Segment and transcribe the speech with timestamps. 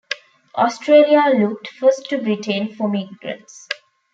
[0.55, 3.67] Australia looked first to Britain for migrants.